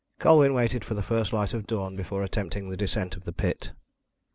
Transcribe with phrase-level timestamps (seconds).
[0.17, 3.71] Colwyn waited for the first light of dawn before attempting the descent of the pit.